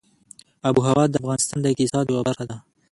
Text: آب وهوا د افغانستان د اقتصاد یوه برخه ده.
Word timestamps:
آب 0.67 0.75
وهوا 0.79 1.05
د 1.09 1.15
افغانستان 1.21 1.57
د 1.61 1.65
اقتصاد 1.71 2.05
یوه 2.11 2.21
برخه 2.27 2.43
ده. 2.49 2.57